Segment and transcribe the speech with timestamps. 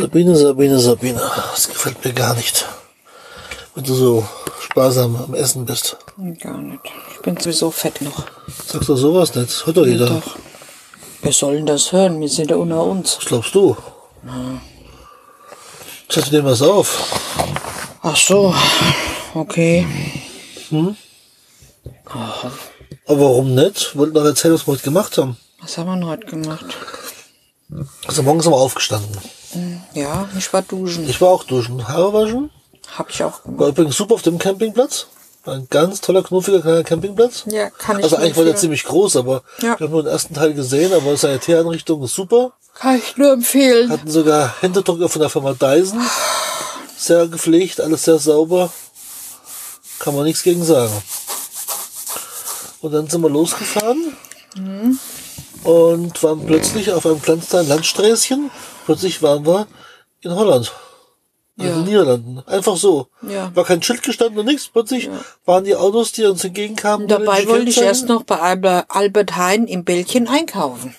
[0.00, 1.20] Sabine, Sabine, Sabine.
[1.52, 2.66] Das gefällt mir gar nicht.
[3.74, 4.26] Wenn du so
[4.62, 5.96] sparsam am Essen bist.
[6.42, 6.80] Gar nicht.
[7.12, 8.24] Ich bin sowieso fett noch.
[8.66, 9.66] Sagst du sowas nicht?
[9.66, 10.06] Hört doch jeder.
[10.06, 10.36] Doch.
[11.22, 12.18] Wir sollen das hören.
[12.20, 13.18] Wir sind ja unter uns.
[13.18, 13.76] Was glaubst du?
[16.08, 16.88] Schätze dir was auf.
[18.02, 18.54] Ach so.
[19.34, 19.86] Okay.
[23.06, 23.96] Aber warum nicht?
[23.96, 25.36] Wollten doch erzählen, was wir heute gemacht haben.
[25.60, 26.64] Was haben wir denn heute gemacht?
[28.06, 29.16] Also morgens sind wir aufgestanden.
[29.94, 31.08] Ja, ich war duschen.
[31.08, 31.86] Ich war auch duschen.
[31.88, 32.50] Haare waschen.
[32.96, 33.60] Hab ich auch gemacht.
[33.60, 35.06] War übrigens super auf dem Campingplatz.
[35.44, 37.44] War ein ganz toller, knuffiger kleiner Campingplatz.
[37.46, 39.78] Ja, kann ich Also eigentlich war der ziemlich groß, aber Ja.
[39.78, 42.52] wir haben nur den ersten Teil gesehen, aber Sanitäreinrichtung ist super.
[42.74, 43.90] Kann ich nur empfehlen.
[43.90, 46.00] Hatten sogar Händedrucker von der Firma Dyson.
[46.96, 48.72] Sehr gepflegt, alles sehr sauber.
[49.98, 50.92] Kann man nichts gegen sagen.
[52.80, 54.16] Und dann sind wir losgefahren
[55.70, 58.50] und waren plötzlich auf einem ganz kleinen Landsträßchen.
[58.86, 59.66] Plötzlich waren wir
[60.22, 60.72] in Holland.
[61.58, 61.74] In Ja.
[61.74, 62.38] den Niederlanden.
[62.46, 63.08] Einfach so.
[63.22, 63.54] Ja.
[63.54, 64.68] War kein Schild gestanden und nichts.
[64.68, 65.10] Plötzlich
[65.44, 67.02] waren die Autos, die uns entgegenkamen.
[67.02, 70.94] Und dabei wollte ich erst noch bei Albe- Albert Hein im Bällchen einkaufen.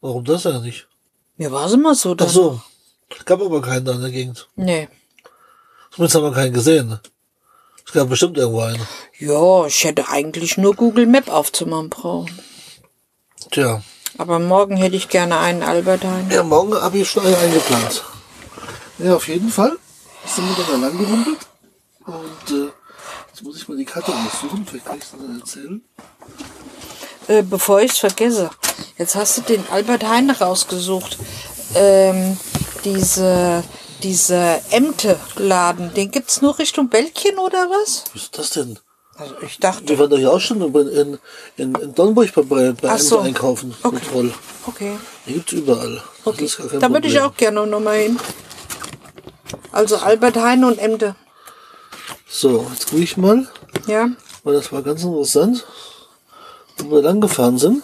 [0.00, 0.86] Warum das eigentlich?
[1.36, 2.12] Mir war es immer so.
[2.12, 2.28] Ach dann.
[2.28, 2.60] so.
[3.26, 4.48] Gab aber keinen da in der Gegend.
[4.56, 4.88] Nee.
[5.92, 6.98] Zumindest haben wir keinen gesehen.
[7.86, 8.86] Es gab bestimmt irgendwo einen.
[9.18, 12.38] Ja, ich hätte eigentlich nur Google Map aufzumachen brauchen.
[13.50, 13.82] Tja.
[14.18, 16.28] Aber morgen hätte ich gerne einen Albert Hein.
[16.30, 18.04] Ja, morgen habe ich schon einen eingeplant.
[18.98, 19.76] Ja, auf jeden Fall
[20.26, 21.38] sind wir dann da lang gerumpelt.
[22.06, 22.70] Und äh,
[23.28, 25.84] jetzt muss ich mal die Karte aussuchen, vielleicht kann ich es dann erzählen.
[27.28, 28.50] Äh, bevor ich es vergesse,
[28.96, 31.18] jetzt hast du den Albert Hein rausgesucht.
[31.74, 32.38] Ähm,
[32.84, 33.64] diese,
[34.02, 38.04] diese Ämte-Laden, den gibt's nur Richtung Bällchen oder was?
[38.14, 38.78] Was ist das denn?
[39.18, 41.18] Also ich Wir dachte, waren doch ja auch schon in,
[41.56, 43.20] in, in, Dornburg bei, bei, Ach so.
[43.20, 43.94] einkaufen Okay.
[43.94, 44.34] mit Roll.
[44.66, 44.98] okay.
[45.26, 46.02] Die gibt's überall.
[46.24, 46.48] Okay.
[46.78, 48.18] Da würde ich auch gerne nochmal hin.
[49.72, 51.16] Also Albert Hein und Ämte.
[52.28, 53.48] So, jetzt gucke ich mal,
[53.86, 54.08] Ja.
[54.44, 55.64] weil das war ganz interessant,
[56.78, 57.82] wo wir lang gefahren sind.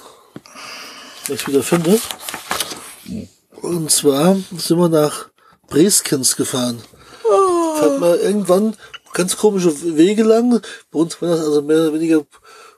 [1.26, 1.98] Wenn ich wieder finde.
[3.62, 5.28] Und zwar sind wir nach
[5.68, 6.82] Breskens gefahren.
[7.78, 8.76] Fährt man irgendwann
[9.12, 10.60] ganz komische Wege lang.
[10.90, 12.18] Bei uns waren das also mehr oder weniger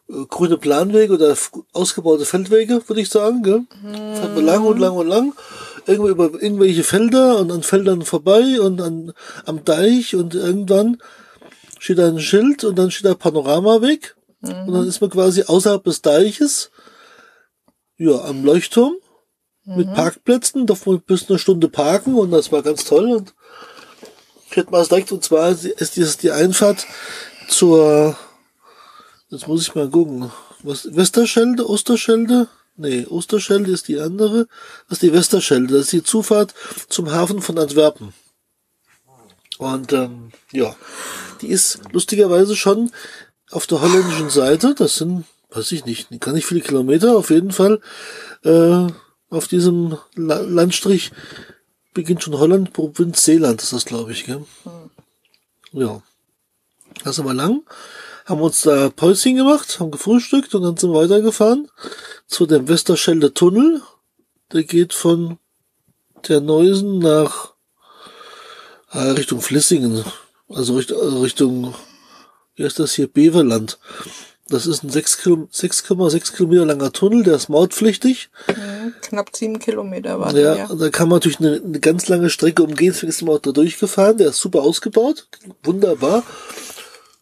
[0.09, 1.35] äh, grüne Planwege oder
[1.73, 3.43] ausgebaute Feldwege, würde ich sagen.
[3.43, 3.63] Gell?
[3.83, 5.33] Fährt man lang und lang und lang.
[5.87, 9.13] Irgendwo über irgendwelche Felder und an Feldern vorbei und an,
[9.45, 10.99] am Deich und irgendwann
[11.79, 14.17] steht da ein Schild und dann steht da Panoramaweg.
[14.41, 16.71] Und dann ist man quasi außerhalb des Deiches,
[17.97, 18.95] ja, am Leuchtturm
[19.65, 23.35] mit Parkplätzen, darf man bis eine Stunde parken und das war ganz toll und
[24.55, 26.87] ich hätte mal direkt und zwar ist dieses die Einfahrt
[27.49, 28.17] zur
[29.29, 30.31] jetzt muss ich mal gucken
[30.63, 32.47] was Westerschelde Osterschelde?
[32.77, 34.47] Nee Osterschelde ist die andere
[34.89, 36.55] das ist die Westerschelde das ist die Zufahrt
[36.89, 38.15] zum Hafen von Antwerpen.
[39.59, 40.77] Und ähm, ja
[41.41, 42.93] die ist lustigerweise schon
[43.51, 47.51] auf der holländischen Seite das sind weiß ich nicht gar nicht viele Kilometer auf jeden
[47.51, 47.81] Fall
[48.45, 48.87] äh,
[49.31, 51.11] auf diesem La Landstrich
[51.95, 54.45] beginnt schon Holland, Provinz Seeland ist das, glaube ich, gell?
[55.73, 56.03] Ja.
[57.03, 57.63] Da sind wir lang,
[58.27, 61.69] haben uns da Päuschen gemacht, haben gefrühstückt und dann sind wir weitergefahren
[62.27, 63.83] zu dem Westerschelde Tunnel.
[64.53, 65.39] Der geht von
[66.29, 67.55] der Neusen nach
[68.93, 70.05] äh, Richtung Flissingen,
[70.49, 71.75] also Richtung, äh, Richtung,
[72.55, 73.79] wie heißt das hier, Beverland.
[74.49, 78.29] Das ist ein 6 Kilo- 6,6 Kilometer langer Tunnel, der ist mautpflichtig.
[79.01, 80.75] Knapp sieben Kilometer war Ja, der, ja.
[80.75, 83.53] da kann man natürlich eine, eine ganz lange Strecke umgehen, deswegen ist man auch da
[83.53, 84.19] durchgefahren.
[84.19, 85.29] Der ist super ausgebaut,
[85.63, 86.25] wunderbar.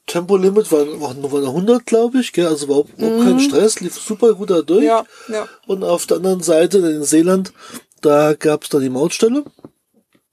[0.07, 2.47] Tempolimit war, war nur war 100, glaube ich, gell?
[2.49, 4.81] also überhaupt, überhaupt kein Stress, lief super gut da durch.
[4.81, 4.87] Mhm.
[4.87, 5.49] Ja, ja.
[5.69, 7.53] Und auf der anderen Seite, in Seeland,
[8.01, 9.45] da gab's dann die Mautstelle.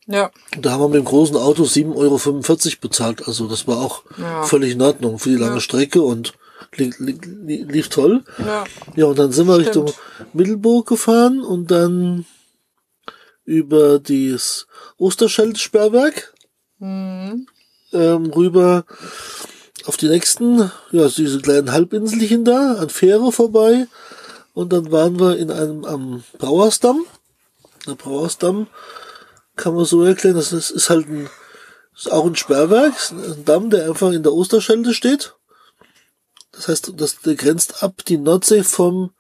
[0.08, 0.32] Ja.
[0.60, 3.28] Da haben wir mit dem großen Auto 7,45 Euro bezahlt.
[3.28, 4.42] Also das war auch Ja.
[4.42, 6.34] völlig in Ordnung für die lange Strecke und
[6.76, 8.24] li li li lief toll.
[8.38, 8.64] Ja.
[8.96, 9.68] Ja, und dann sind wir Stimmt.
[9.90, 9.94] Richtung
[10.34, 12.26] Mittelburg gefahren und dann
[13.46, 16.34] über dieses Osterschelde-Sperrwerk
[16.82, 17.48] Mhm.
[17.92, 18.86] ähm, rüber
[19.86, 23.88] auf die nächsten, ja, diese kleinen Halbinselchen da, an Fähre vorbei.
[24.54, 27.04] Und dann waren wir in einem am Brauersdamm.
[27.86, 28.68] Der Brauersdamm
[29.58, 31.30] kann man so erklären, das ist, ist halt ein,
[31.96, 35.36] ist auch ein Sperrwerk, ein Damm, der einfach in der Osterschelde steht.
[36.52, 39.12] Das heißt, das grenzt ab die Nordsee vom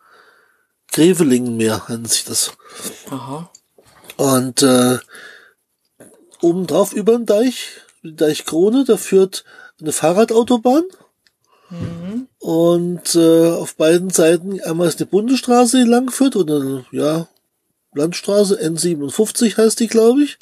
[0.91, 2.53] Grevelingenmeer, nennt sich das.
[3.09, 3.49] Aha.
[4.17, 4.97] Und äh,
[6.41, 7.67] obendrauf über den Deich,
[8.03, 9.45] die Deichkrone, da führt
[9.79, 10.83] eine Fahrradautobahn.
[12.39, 17.27] Und äh, auf beiden Seiten einmal ist eine Bundesstraße, die lang führt, und eine ja,
[17.93, 20.39] Landstraße, N57 heißt die, glaube ich.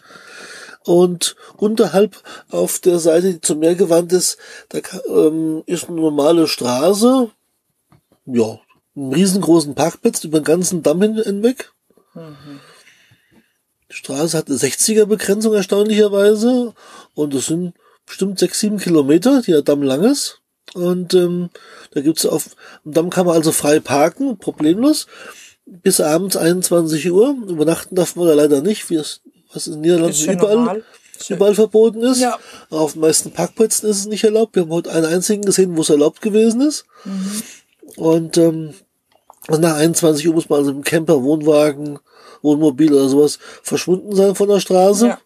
[0.88, 2.16] Und unterhalb
[2.50, 4.38] auf der Seite, die zum Meer gewandt ist,
[4.69, 4.80] da
[5.10, 7.30] ähm, ist eine normale Straße.
[8.25, 8.60] Ja,
[8.95, 11.74] einen riesengroßen Parkplatz über den ganzen Damm hin- hinweg.
[13.89, 16.74] Die Straße hat eine 60er-Begrenzung erstaunlicherweise.
[17.13, 17.74] Und es sind
[18.06, 20.42] bestimmt sechs, sieben Kilometer, die der Damm lang ist.
[20.74, 21.50] Und ähm,
[21.92, 22.56] da gibt's auf
[22.86, 25.07] am Damm kann man also frei parken, problemlos.
[25.66, 27.36] Bis abends 21 Uhr.
[27.45, 29.19] Übernachten darf man da leider nicht, wie es
[29.53, 30.83] was in den Niederlanden ja überall, normal.
[31.29, 32.19] überall verboten ist.
[32.19, 32.38] Ja.
[32.69, 34.55] Auf den meisten Parkplätzen ist es nicht erlaubt.
[34.55, 36.85] Wir haben heute einen einzigen gesehen, wo es erlaubt gewesen ist.
[37.95, 38.73] Und ähm,
[39.49, 41.99] nach 21 Uhr muss man also im Camper, Wohnwagen,
[42.41, 45.07] Wohnmobil oder sowas verschwunden sein von der Straße.
[45.07, 45.19] Ja.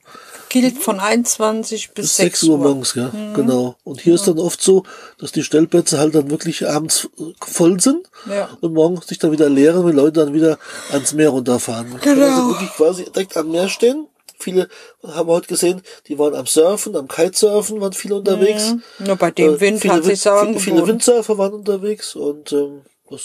[0.50, 2.58] Gilt von 21 bis Bis 6 6 Uhr Uhr.
[2.66, 3.78] morgens, ja, genau.
[3.86, 4.84] Und hier ist dann oft so,
[5.18, 8.50] dass die Stellplätze halt dann wirklich abends äh, voll sind Ja.
[8.60, 10.60] und morgens sich dann wieder leeren, wenn Leute dann wieder
[10.92, 11.96] ans Meer runterfahren.
[12.02, 12.26] Genau.
[12.26, 14.08] also wirklich quasi direkt am Meer stehen.
[14.42, 14.68] Viele
[15.04, 18.74] haben wir heute gesehen, die waren am Surfen, am Kitesurfen, waren viele unterwegs.
[19.00, 20.88] Nur bei dem Äh, Wind viele, hat sich Wind- viele, viele.
[20.88, 23.22] Windsurfer waren unterwegs und ähm, das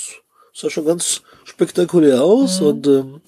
[0.52, 2.60] sah schon ganz spektakulär aus.
[2.60, 2.66] Mhm.
[2.66, 3.20] Und ähm,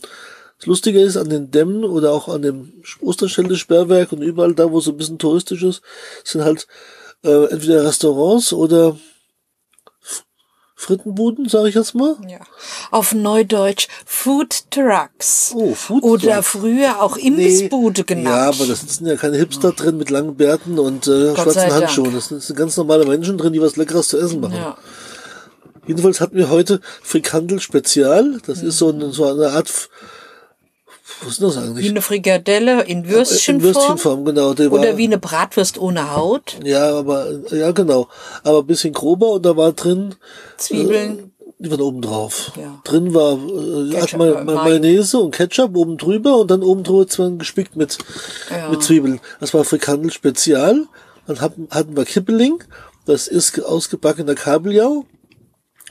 [0.58, 4.78] das Lustige ist, an den Dämmen oder auch an dem Osterschelde-Sperrwerk und überall da, wo
[4.78, 5.82] es so ein bisschen touristisch ist,
[6.24, 6.66] sind halt
[7.24, 8.96] äh, entweder Restaurants oder
[10.80, 12.16] Frittenbuden, sage ich jetzt mal.
[12.28, 12.38] Ja.
[12.92, 15.52] Auf Neudeutsch Food Trucks.
[15.52, 16.44] Oh, Food Oder Truck.
[16.44, 18.28] früher auch Imbissbude genannt.
[18.28, 21.72] Ja, aber das sitzen ja keine Hipster drin mit langen Bärten und äh, Gott schwarzen.
[21.74, 22.14] Handschuhen.
[22.14, 24.54] Das sind, ganz normale Menschen drin, die was Leckeres zu essen machen.
[24.54, 24.76] ja.
[25.88, 28.40] Jedenfalls hatten wir heute Frikandel Spezial.
[28.46, 29.88] Das ist so eine, so eine Art,
[31.22, 31.88] was ist das Wie eigentlich?
[31.90, 33.74] eine Frikadelle in In Würstchenform.
[33.74, 34.54] Würstchenform, genau.
[34.54, 36.56] Der war, Oder wie eine Bratwurst ohne Haut.
[36.64, 38.08] ja, aber, ja, genau.
[38.44, 40.14] Aber ein bisschen grober und da war drin,
[40.56, 41.32] Zwiebeln.
[41.58, 42.52] die waren oben drauf.
[42.56, 42.80] Ja.
[42.84, 44.62] Drin war, äh, Ketchup, Ma äh, Ma Mayo.
[44.64, 47.98] Mayonnaise und Ketchup oben drüber und dann oben drüber zwar gespickt mit,
[48.50, 48.68] Ja.
[48.70, 49.20] mit Zwiebeln.
[49.40, 50.86] Das war Frikandel Spezial.
[51.26, 52.62] Dann hatten, hatten wir Kippeling.
[53.06, 55.04] Das ist ge- ausgebackener Kabeljau.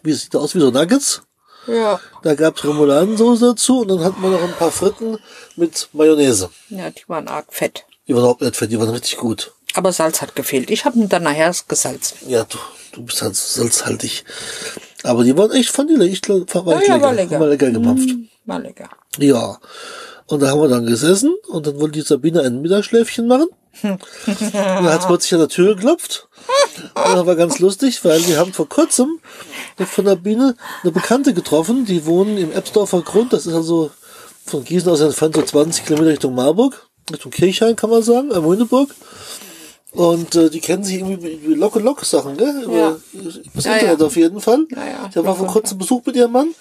[0.03, 1.23] Wie sieht aus wie so Nuggets.
[1.67, 1.99] Ja.
[2.23, 5.17] Da gab's Remouladensoße dazu und dann hatten wir noch ein paar Fritten
[5.55, 6.49] mit Mayonnaise.
[6.69, 7.85] Ja, die waren arg fett.
[8.07, 9.51] Die waren überhaupt nicht fett, die waren richtig gut.
[9.73, 10.71] Aber Salz hat gefehlt.
[10.71, 12.17] Ich habe ihn dann nachher gesalzen.
[12.27, 12.57] Ja, du,
[12.93, 14.23] du bist halt salzhaltig.
[15.03, 16.07] Aber die waren echt Vanille.
[16.07, 17.05] Ich glaub, war, Ja, echt ja, lecker.
[17.05, 17.39] war lecker.
[17.39, 18.09] War lecker gemampft.
[18.45, 18.89] War lecker.
[19.19, 19.59] Ja.
[20.25, 23.47] Und da haben wir dann gesessen und dann wollte die Sabine ein Mittagsschläfchen machen.
[23.83, 26.27] Und dann hat es plötzlich an der Tür geklopft.
[26.95, 29.19] Und das war ganz lustig, weil wir haben vor kurzem
[29.77, 33.33] von der Biene eine Bekannte getroffen, die wohnen im Ebsdorfer Grund.
[33.33, 33.91] Das ist also
[34.45, 38.49] von Gießen aus entfernt so 20 Kilometer Richtung Marburg, Richtung Kirchhain kann man sagen, am
[38.49, 38.89] Lüneburg.
[39.91, 42.63] Und äh, die kennen sich irgendwie über Lock-and-Lock-Sachen, gell?
[42.63, 42.95] Über Ja.
[43.53, 44.05] das Ja, Internet ja.
[44.05, 44.65] auf jeden Fall.
[44.69, 45.07] Ja, ja.
[45.09, 46.53] Ich habe vor kurzem Besuch mit ihrem Mann.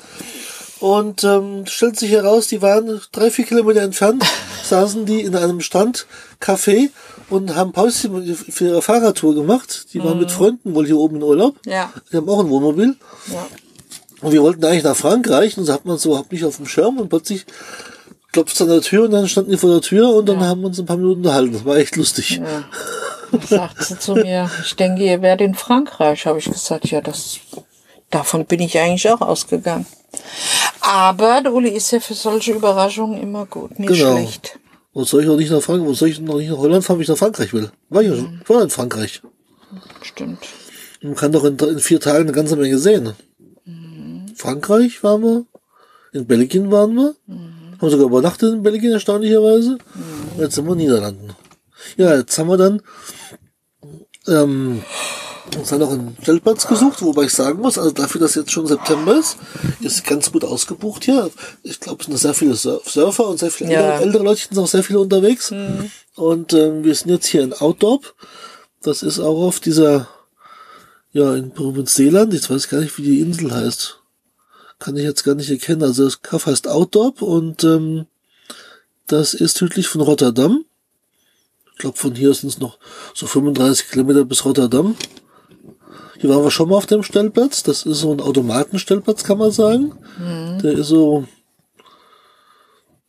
[0.87, 4.25] Und ähm, stellt sich heraus, die waren drei, vier Kilometer entfernt,
[4.63, 6.91] saßen die in einem Strandcafé
[7.29, 8.09] und haben Pause
[8.49, 9.87] für ihre Fahrradtour gemacht.
[9.93, 11.57] Die waren mit Freunden wohl hier oben in Urlaub.
[11.67, 11.73] Mhm.
[11.73, 11.93] Ja.
[12.13, 12.95] Die haben auch ein Wohnmobil.
[13.33, 13.49] Ja.
[14.21, 16.67] Und wir wollten eigentlich nach Frankreich und so hat man so überhaupt nicht auf dem
[16.67, 17.47] Schirm und plötzlich
[18.31, 20.61] klopft es an der Tür und dann standen die vor der Tür und dann haben
[20.61, 21.53] wir uns ein paar Minuten unterhalten.
[21.53, 22.41] Das war echt lustig.
[23.33, 26.27] Dann sagt sie zu mir, ich denke, ihr werdet in Frankreich.
[26.27, 27.39] Habe ich gesagt, ja, das,
[28.11, 29.85] davon bin ich eigentlich auch ausgegangen.
[30.87, 34.17] Aber der Uli ist ja für solche Überraschungen immer gut, nicht Genau.
[34.17, 34.59] schlecht.
[34.93, 36.97] Wo soll ich noch nicht nach Frankreich, wo soll ich noch nicht nach Holland fahren,
[36.99, 37.71] wenn ich nach Frankreich will?
[37.91, 38.41] War ich ja schon.
[38.43, 39.21] Ich war in Frankreich.
[40.03, 40.39] Stimmt.
[41.03, 43.15] Man kann doch in, in vier Tagen eine ganze Menge sehen.
[44.37, 45.45] Frankreich waren wir,
[46.13, 47.15] in Belgien waren wir,
[47.81, 49.79] haben sogar übernachtet in Belgien erstaunlicherweise.
[50.37, 51.31] Und jetzt sind wir in den Niederlanden.
[51.97, 52.83] Ja, jetzt haben wir dann
[54.29, 54.83] ähm,
[55.57, 58.67] uns dann noch einen Stellplatz gesucht, wobei ich sagen muss, also dafür, dass jetzt schon
[58.67, 59.37] September ist,
[59.81, 61.31] ist ganz gut ausgebucht hier.
[61.63, 63.81] Ich glaube, es sind sehr viele Sur- Surfer und sehr viele Ja.
[63.81, 65.53] ältere, ältere Leute sind auch sehr viele unterwegs.
[66.15, 68.15] Und ähm, wir sind jetzt hier in Outdorp.
[68.83, 70.09] Das ist auch auf dieser
[71.13, 74.01] ja, in Provinz-Seeland, ich weiß gar nicht, wie die Insel heißt.
[74.79, 75.83] Kann ich jetzt gar nicht erkennen.
[75.83, 78.07] Also das Kaff heißt Outdorp und ähm,
[79.07, 80.65] das ist südlich von Rotterdam.
[81.73, 82.79] Ich glaube, von hier sind es noch
[83.15, 84.97] so 35 Kilometer bis Rotterdam.
[86.19, 87.63] Hier waren wir schon mal auf dem Stellplatz.
[87.63, 89.93] Das ist so ein Automatenstellplatz, kann man sagen.
[90.63, 91.27] Der ist so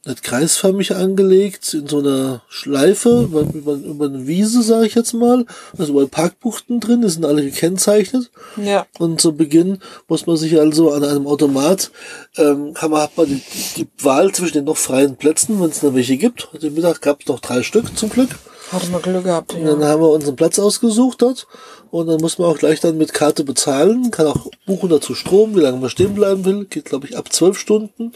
[0.08, 5.14] nicht kreisförmig angelegt, in so einer Schleife, über, über, über eine Wiese, sage ich jetzt
[5.14, 5.46] mal.
[5.78, 8.32] Also überall Parkbuchten drin, die sind alle gekennzeichnet.
[8.56, 8.88] Ja.
[9.00, 11.92] Und zu Beginn muss man sich also an einem Automat,
[12.38, 13.42] ähm, kann man, hat man die,
[13.76, 16.54] die Wahl zwischen den noch freien Plätzen, wenn es noch welche gibt.
[16.54, 18.30] Heute Mittag gab es noch drei Stück zum Glück.
[18.72, 19.88] Hatte mal Glück gehabt, Und dann ja.
[19.88, 21.48] haben wir unseren Platz ausgesucht dort.
[21.90, 24.12] Und dann muss man auch gleich dann mit Karte bezahlen.
[24.12, 26.66] Kann auch buchen dazu Strom, wie lange man stehen bleiben will.
[26.66, 28.12] Geht, glaube ich, ab zwölf Stunden.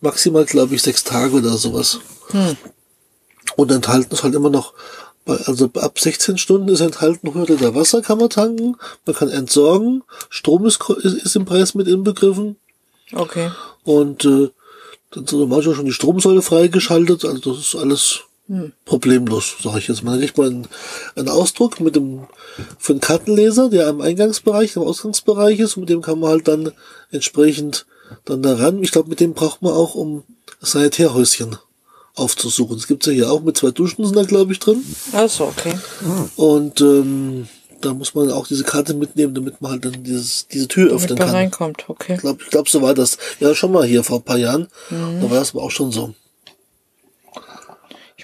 [0.00, 1.98] Maximal, glaube ich, sechs Tage oder sowas.
[3.56, 4.72] Und enthalten ist halt immer noch,
[5.24, 9.28] bei- also ab 16 Stunden ist enthalten 100 Liter Wasser kann man tanken, man kann
[9.28, 12.56] entsorgen, Strom ist, ist im Preis mit inbegriffen
[13.14, 13.50] Okay.
[13.84, 14.50] und äh,
[15.10, 18.20] dann sind manchmal schon die Stromsäule freigeschaltet, also das ist alles
[18.84, 20.12] problemlos, sage ich jetzt mal.
[20.12, 20.66] Dann kriegt man
[21.16, 22.26] einen, Ausdruck mit dem
[22.78, 26.48] für einen Kartenleser, der am Eingangsbereich, am Ausgangsbereich ist, und mit dem kann man halt
[26.48, 26.72] dann
[27.10, 27.86] entsprechend
[28.24, 28.82] dann daran.
[28.82, 30.24] Ich glaube, mit dem braucht man auch, um
[30.60, 31.56] Sanitärhäuschen
[32.14, 32.76] aufzusuchen.
[32.76, 34.82] Das gibt's ja hier auch mit zwei Duschen sind da, glaube ich, drin.
[35.12, 35.74] Also, okay.
[36.36, 37.48] Und ähm,
[37.80, 41.02] da muss man auch diese Karte mitnehmen, damit man halt dann dieses, diese Tür Damit
[41.02, 41.36] öffnen man kann.
[41.36, 42.14] reinkommt, okay.
[42.14, 43.18] Ich glaube, ich glaub, so war das.
[43.40, 44.68] Ja, schon mal hier vor ein paar Jahren.
[44.90, 45.20] Mhm.
[45.20, 46.14] Da war das aber auch schon so.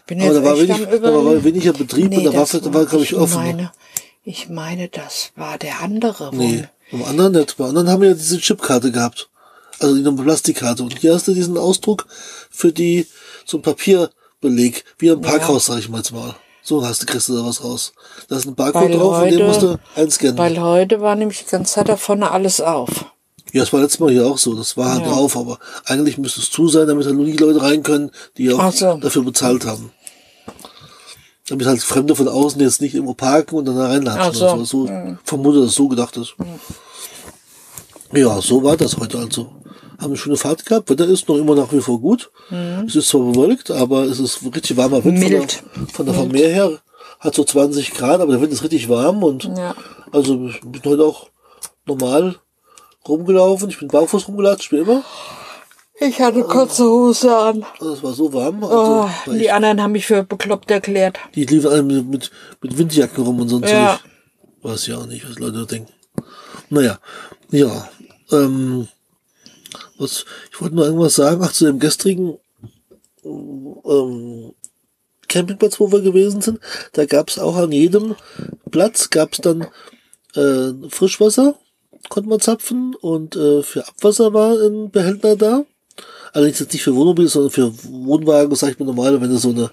[0.07, 2.85] Ich bin Aber da war, wenig, da war weniger Betrieb und da war, da war
[2.85, 3.37] glaube ich, offen.
[3.37, 3.73] Meine,
[4.23, 6.31] ich meine, das war der andere.
[6.37, 7.57] Nee, beim anderen nicht.
[7.57, 9.31] Beim anderen haben wir ja diese Chipkarte gehabt.
[9.81, 10.83] Also die Plastikkarte.
[10.83, 12.07] Und hier hast du diesen Ausdruck
[12.51, 13.07] für die,
[13.47, 16.35] so ein Papierbeleg, wie im Parkhaus, sag ich mal jetzt mal.
[16.63, 17.95] So hast du, kriegst du da was raus.
[18.29, 20.37] Da ist ein Barcode Weil drauf und den heute- musst du einscannen.
[20.37, 23.07] Weil heute war nämlich die ganze Zeit da vorne alles auf.
[23.55, 24.55] Ja, das war letztes Mal hier auch so.
[24.55, 25.13] Das war halt Ja.
[25.13, 28.53] drauf, aber eigentlich müsste es zu sein, damit halt nur die Leute rein können, die
[28.53, 28.95] auch so.
[28.97, 29.93] dafür bezahlt haben.
[31.49, 34.35] Damit halt Fremde von außen jetzt nicht irgendwo parken und dann da reinlatschen.
[34.35, 34.45] So.
[34.47, 34.87] oder so.
[34.87, 36.35] so vermute, dass so gedacht ist.
[38.13, 39.53] Ja, so war das heute also.
[39.99, 40.91] Haben eine schöne Fahrt gehabt.
[40.91, 42.31] Wetter ist noch immer nach wie vor gut.
[42.87, 45.19] Es ist zwar bewölkt, aber es ist richtig warmer Wind.
[45.19, 45.29] Mhm.
[45.29, 45.53] Mild.
[45.53, 46.79] Von der, von der vom Meer her
[47.21, 49.75] hat so 20 Grad, aber der Wind ist richtig warm und Ja.
[50.13, 51.29] also ich bin heute auch
[51.87, 52.37] normal
[53.09, 53.69] rumgelaufen.
[53.71, 55.03] Ich bin barfuß rumgelatscht, wie immer.
[56.01, 57.65] Ich hatte kurze Hose an.
[57.79, 58.65] Also es war so warm.
[58.65, 61.19] Also, Oh, weil die anderen haben mich für bekloppt erklärt.
[61.35, 62.31] die liefen alle mit, mit,
[62.63, 63.99] mit Windjacken rum und so ein Ja.
[64.01, 64.11] Zeug.
[64.73, 65.93] Weiß ja auch nicht, was Leute denken.
[66.71, 66.99] Naja,
[67.51, 67.89] ja.
[68.33, 68.89] Ähm,
[69.99, 71.41] was, ich wollte nur irgendwas sagen.
[71.45, 72.39] Ach, zu dem gestrigen
[73.25, 74.53] ähm,
[75.29, 76.61] Campingplatz, wo wir gewesen sind,
[76.93, 78.15] da gab es auch an jedem
[78.71, 79.67] Platz gab es dann
[80.35, 81.55] äh, Frischwasser,
[82.09, 85.65] konnte man zapfen und äh, für Abwasser war ein Behälter da.
[86.33, 89.51] Allerdings jetzt nicht für Wohnmobil, sondern für Wohnwagen, sag ich mir normal, wenn du so
[89.51, 89.71] eine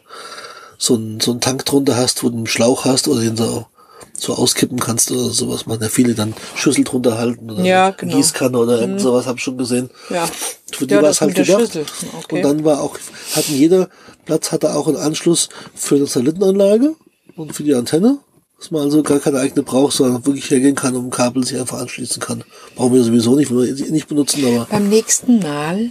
[0.77, 3.67] so einen so einen Tank drunter hast, wo du einen Schlauch hast oder den so,
[4.13, 5.67] so auskippen kannst oder sowas.
[5.67, 8.15] Man ja viele dann Schüssel drunter halten oder Ja, genau.
[8.15, 9.91] Gießkanne oder irgend sowas, habe ich schon gesehen.
[10.09, 10.27] Ja.
[10.71, 11.77] Für die Ja, war es halt gedacht.
[12.23, 12.35] Okay.
[12.37, 12.97] Und dann war auch,
[13.35, 13.89] hatten jeder
[14.25, 16.95] Platz hatte auch einen Anschluss für eine Satellitenanlage
[17.35, 18.19] und für die Antenne.
[18.61, 21.59] Dass man also gar keine eigene braucht, sondern wirklich hergehen kann und ein Kabel sich
[21.59, 22.43] einfach anschließen kann.
[22.75, 25.89] Brauchen wir sowieso nicht, wollen wir nicht benutzen, aber Beim nächsten Mal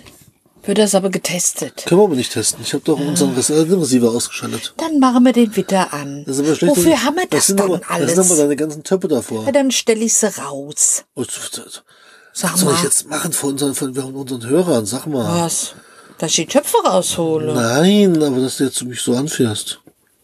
[0.63, 1.85] wird das aber getestet.
[1.87, 2.61] können wir aber nicht testen.
[2.63, 4.73] Ich habe doch unseren Receiver ausgeschaltet.
[4.77, 6.23] Dann machen wir den wieder an.
[6.25, 6.77] Das schlecht.
[6.77, 8.15] Wofür haben wir das, sind dann aber, alles?
[8.15, 9.47] Das sind aber deine ganzen Töpfe davor.
[9.47, 11.03] ja, dann stelle ich sie raus.
[11.17, 11.27] Was
[12.33, 14.87] Sag soll ich jetzt machen von unseren, von unseren Hörern?
[14.87, 15.43] Sag mal.
[15.45, 15.75] Was?
[16.19, 17.53] Dass ich die Töpfe raushole.
[17.53, 19.80] Nein, aber dass du jetzt mich so anfährst.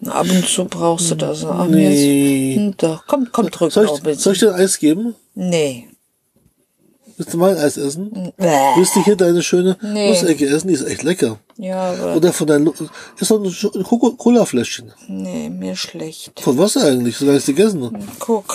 [0.09, 1.45] Ab und zu brauchst du das.
[1.45, 2.51] Ach, Nee.
[2.55, 4.19] Jetzt, hm, doch, komm, komm, drück Soll ich, bisschen.
[4.21, 5.15] soll ich dir ein Eis geben?
[5.35, 5.89] Nee.
[7.19, 8.33] Willst du mein Eis essen?
[8.37, 8.47] Bäh.
[8.77, 10.11] Willst du hier deine schöne Nee.
[10.11, 10.69] Nussecke essen?
[10.69, 11.39] Die ist echt lecker.
[11.57, 12.73] Ja, aber Oder von deinem,
[13.19, 13.85] ist doch ein
[14.19, 14.93] Cola-Fläschchen.
[15.09, 16.39] nee, mir schlecht.
[16.41, 17.17] Von was eigentlich?
[17.17, 17.91] So gar nicht gegessen.
[18.19, 18.55] Guck.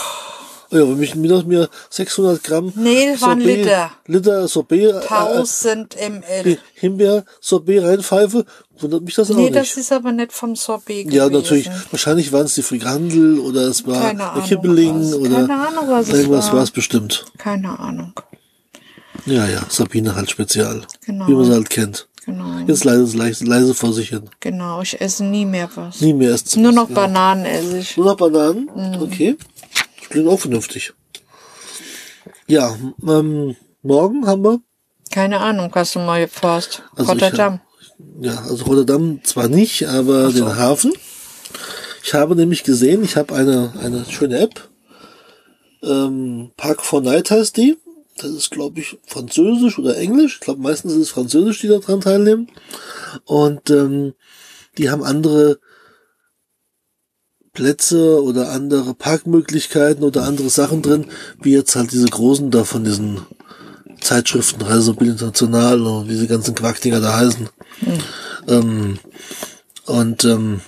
[0.74, 3.92] Oh ja, wenn mich mir, mir 600 Gramm Nee, das war Sorbet- Liter.
[4.08, 6.58] Liter Sorbet, äh, 1000 ml.
[6.76, 8.46] Himbeer Sorbet reinpfeife,
[8.80, 9.56] wundert mich das auch Nee, nicht.
[9.56, 11.42] das ist aber nicht vom Sorbet Ja, gewesen.
[11.42, 11.70] natürlich.
[11.92, 15.14] Wahrscheinlich waren es die Frikandel oder es war Keine der Ahnung, Kibbeling was.
[15.16, 16.54] oder Keine Ahnung, was es irgendwas war.
[16.56, 17.26] war es bestimmt.
[17.38, 18.14] Keine Ahnung.
[19.26, 20.82] Ja, ja, Sabine halt spezial.
[21.06, 21.28] Genau.
[21.28, 22.08] Wie man sie halt kennt.
[22.26, 22.46] Genau.
[22.68, 24.30] Jetzt leise, leise, leise vor sich hin.
[24.42, 26.02] Genau, ich esse nie mehr was.
[26.02, 27.98] Nie mehr ist Nur noch Bananen esse ich.
[27.98, 28.70] Nur noch Bananen?
[28.76, 29.02] Mhm.
[29.02, 29.38] Okay.
[30.12, 30.94] Klingt auch vernünftig.
[32.48, 32.78] Ja,
[33.08, 34.60] ähm, morgen haben wir,
[35.10, 36.84] Keine Ahnung, was du mal vorhast.
[36.96, 37.62] Also ich Rotterdam.
[38.20, 40.92] ja, also Rotterdam zwar nicht, aber den Hafen.
[42.04, 44.70] Ich habe nämlich gesehen, ich habe eine, eine schöne App.
[45.82, 47.78] Ähm, Park for Night heißt die.
[48.18, 50.36] Das ist, glaube ich, Französisch oder Englisch.
[50.36, 52.50] Ich glaube, meistens ist es Französisch, die daran teilnehmen.
[53.24, 54.14] Und ähm,
[54.78, 55.60] die haben andere
[57.54, 61.06] Plätze oder andere Parkmöglichkeiten oder andere Sachen drin,
[61.42, 63.22] wie jetzt halt diese großen da von diesen
[64.00, 67.50] Zeitschriften, Reisemobil International und wie diese ganzen Quackdinger da heißen.
[68.48, 69.00] Ähm,
[69.86, 70.62] und ähm,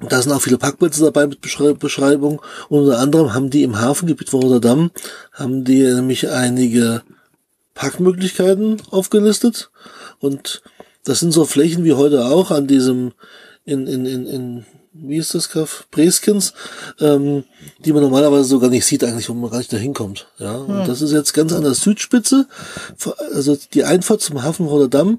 [0.00, 2.40] da sind auch viele Parkplätze dabei mit Beschrei Beschreibung.
[2.68, 4.90] Und unter anderem haben die im Hafengebiet von Rotterdam,
[5.32, 7.02] haben die nämlich einige
[7.74, 9.70] Parkmöglichkeiten aufgelistet.
[10.20, 10.62] Und
[11.04, 13.12] das sind so Flächen wie heute auch an diesem,
[13.64, 14.66] in, in, in, in
[15.00, 15.86] wie ist das Kaff?
[15.90, 16.54] Breskens,
[17.00, 17.44] ähm,
[17.84, 20.28] die man normalerweise so gar nicht sieht eigentlich, wo man gar nicht da hinkommt.
[20.38, 22.46] Ja, und das ist jetzt ganz an der Südspitze,
[23.32, 25.18] also die Einfahrt zum Hafen Rotterdam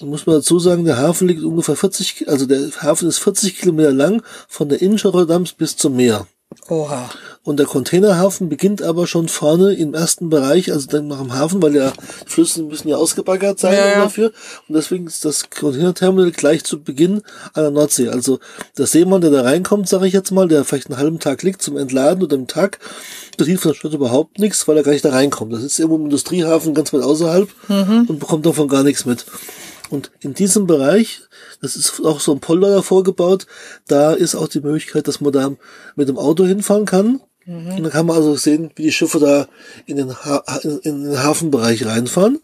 [0.00, 3.58] Da muss man dazu sagen, der Hafen liegt ungefähr 40, also der Hafen ist 40
[3.58, 6.26] Kilometer lang von der Innenstadt Rotterdams bis zum Meer.
[6.68, 7.10] Oha.
[7.42, 11.60] Und der Containerhafen beginnt aber schon vorne im ersten Bereich, also dann nach dem Hafen,
[11.60, 11.92] weil ja
[12.26, 13.94] die Flüsse müssen ja ausgebaggert sein Ja, ja.
[14.04, 14.32] dafür.
[14.66, 17.22] Und deswegen ist das Containerterminal gleich zu Beginn
[17.52, 18.08] an der Nordsee.
[18.08, 18.38] Also
[18.78, 21.60] der Seemann, der da reinkommt, sage ich jetzt mal, der vielleicht einen halben Tag liegt
[21.60, 22.78] zum Entladen oder am Tag,
[23.38, 25.52] der sieht von der Stadt überhaupt nichts, weil er gar nicht da reinkommt.
[25.52, 27.48] Das ist irgendwo im Industriehafen ganz weit außerhalb
[28.08, 29.26] und bekommt davon gar nichts mit.
[29.90, 31.20] Und in diesem Bereich,
[31.60, 33.46] das ist auch so ein Polder davor gebaut,
[33.86, 35.52] da ist auch die Möglichkeit, dass man da
[35.94, 37.20] mit dem Auto hinfahren kann.
[37.76, 39.48] Und dann kann man also sehen, wie die Schiffe da
[39.84, 40.42] in den, ha
[40.82, 42.40] in den Hafenbereich reinfahren.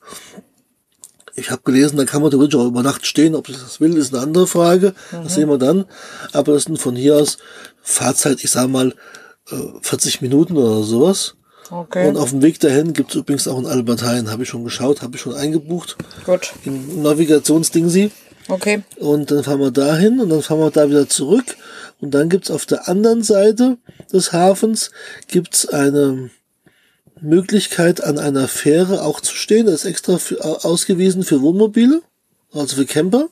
[1.37, 3.35] Ich habe gelesen, da kann man theoretisch auch über Nacht stehen.
[3.35, 4.95] Ob das das will, ist eine andere Frage.
[5.11, 5.87] Das sehen wir dann.
[6.33, 7.39] Aber das sind von hier aus
[7.81, 8.95] Fahrzeit, ich sag mal,
[9.51, 11.37] äh, 40 Minuten oder sowas.
[11.71, 12.09] Okay.
[12.09, 14.31] Und auf dem Weg dahin gibt es übrigens auch ein Albertheim.
[14.31, 15.97] Habe ich schon geschaut, habe ich schon eingebucht.
[16.25, 16.53] Gut.
[16.65, 18.11] Im Navigationsding sie.
[18.49, 18.83] Okay.
[18.97, 21.57] Und dann fahren wir dahin und dann fahren wir da wieder zurück.
[22.01, 23.79] Und dann gibt's auf der anderen Seite
[24.13, 24.91] des Hafens
[25.29, 26.31] gibt's eine
[27.21, 29.67] Möglichkeit, an einer Fähre auch zu stehen.
[29.67, 32.03] Das ist extra für, ausgewiesen für Wohnmobile,
[32.53, 33.29] also für Camper.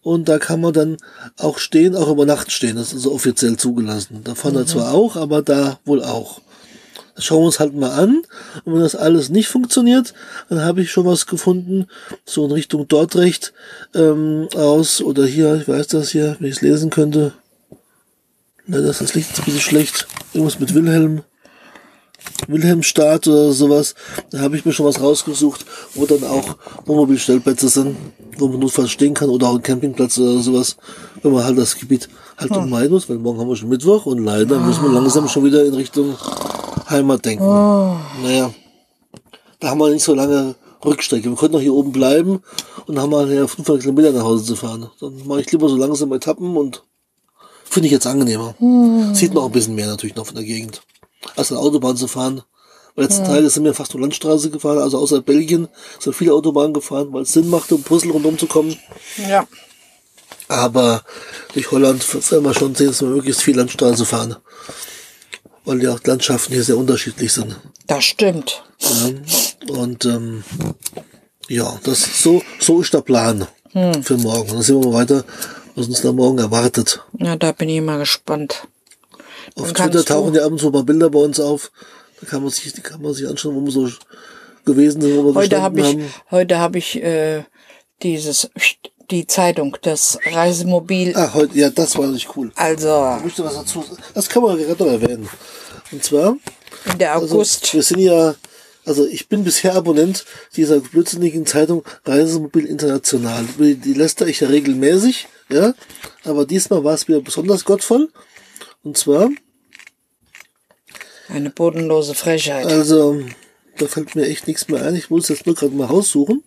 [0.00, 0.96] Und da kann man dann
[1.36, 2.76] auch stehen, auch über Nacht stehen.
[2.76, 4.22] Das ist also offiziell zugelassen.
[4.24, 6.40] Da vorne zwar auch, aber da wohl auch.
[7.14, 8.22] Das schauen wir uns halt mal an.
[8.64, 10.14] Und wenn das alles nicht funktioniert,
[10.48, 11.86] dann habe ich schon was gefunden,
[12.24, 13.52] so in Richtung Dordrecht
[13.94, 15.02] ähm, aus.
[15.02, 17.32] Oder hier, ich weiß das hier, wenn ich es lesen könnte.
[18.66, 20.06] Na, das, das Licht ist ein bisschen schlecht.
[20.32, 21.22] Irgendwas mit Wilhelm.
[22.46, 23.94] Wilhelmstadt oder sowas.
[24.30, 25.64] Da habe ich mir schon was rausgesucht,
[25.94, 27.96] wo dann auch Wohnmobilstellplätze sind,
[28.38, 30.76] wo man notfalls stehen kann oder auch ein Campingplatz oder sowas,
[31.22, 34.24] wenn man halt das Gebiet halt ummeiden muss, weil morgen haben wir schon Mittwoch und
[34.24, 36.16] leider müssen wir langsam schon wieder in Richtung
[36.92, 37.44] Heimat denken.
[37.44, 38.52] Naja,
[39.58, 41.28] da haben wir nicht so lange Rückstrecke.
[41.28, 42.42] Wir können noch hier oben bleiben
[42.86, 44.90] und haben wir ja 500 Kilometer nach Hause zu fahren.
[45.00, 46.84] Dann mache ich lieber so langsam Etappen und
[47.64, 48.54] finde ich jetzt angenehmer.
[49.12, 50.82] Sieht man auch ein bisschen mehr natürlich noch von der Gegend.
[51.36, 52.42] Als an Autobahn zu fahren.
[52.94, 56.74] Weil letzten Tage sind wir fast nur Landstraße gefahren, also außer Belgien sind viele Autobahnen
[56.74, 58.76] gefahren, weil es Sinn machte, um Brüssel rundum zu kommen.
[59.30, 59.46] Ja.
[60.48, 61.02] Aber
[61.54, 64.36] durch Holland werden wir schon sehen, dass wir möglichst viel Landstraße fahren.
[65.64, 67.56] Weil ja auch die Landschaften hier sehr unterschiedlich sind.
[67.86, 68.62] Das stimmt.
[68.80, 70.42] Ja, und ähm,
[71.48, 73.46] ja, das so so ist der Plan
[74.02, 74.50] für morgen.
[74.50, 75.24] Und dann sehen wir mal weiter,
[75.76, 77.00] was uns da morgen erwartet.
[77.18, 78.66] Ja, da bin ich mal gespannt.
[79.54, 81.70] Auf Dann Twitter kannst du- tauchen ja ab und zu mal Bilder bei uns auf.
[82.20, 83.88] Da kann man sich, die kann man sich anschauen, wo wir so
[84.64, 86.04] gewesen sind, wo wir Heute habe ich, haben.
[86.30, 87.44] heute habe ich äh,
[88.02, 88.50] dieses
[89.12, 91.12] die Zeitung, das Reisemobil.
[91.14, 92.50] Ah, heute, ja, das war nicht cool.
[92.56, 93.84] Also Ich möchte was dazu.
[94.14, 95.28] Das kann man gerade noch erwähnen.
[95.92, 96.36] Und zwar,
[96.90, 97.72] in der also, August.
[97.74, 98.34] wir sind ja,
[98.86, 100.24] also ich bin bisher Abonnent
[100.56, 103.44] dieser blödsinnigen Zeitung Reisemobil International.
[103.58, 105.74] Die, die lässt ich ja regelmäßig, ja.
[106.24, 108.10] Aber diesmal war es wieder besonders gottvoll.
[108.82, 109.28] Und zwar,
[111.28, 112.66] Eine bodenlose Frechheit.
[112.66, 113.20] also,
[113.76, 114.96] da fällt mir echt nichts mehr ein.
[114.96, 116.42] Ich muss jetzt nur gerade mal raussuchen.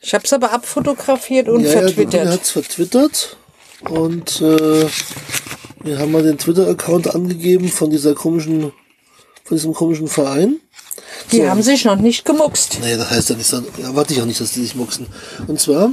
[0.00, 2.28] Ich habe es aber abfotografiert und ja, ja, der vertwittert.
[2.28, 3.36] hat es vertwittert.
[3.90, 4.86] Und äh,
[5.84, 8.72] wir haben mal den Twitter-Account angegeben von dieser komischen,
[9.44, 10.60] von diesem komischen Verein.
[11.32, 12.78] die haben sich noch nicht gemuckst.
[12.82, 15.06] Nee, das heißt ja nicht, so- erwarte ich auch nicht, dass die sich mucksen.
[15.46, 15.92] Und zwar